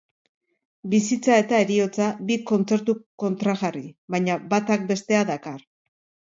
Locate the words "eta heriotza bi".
1.41-2.37